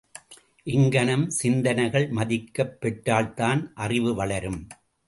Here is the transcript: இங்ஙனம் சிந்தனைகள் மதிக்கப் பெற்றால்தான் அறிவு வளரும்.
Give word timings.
இங்ஙனம் 0.67 1.29
சிந்தனைகள் 1.29 2.09
மதிக்கப் 2.09 2.81
பெற்றால்தான் 2.81 3.71
அறிவு 3.75 4.15
வளரும். 4.15 4.61